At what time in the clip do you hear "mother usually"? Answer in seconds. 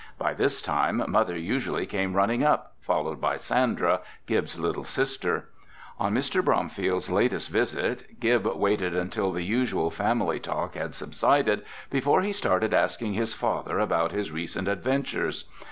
1.09-1.85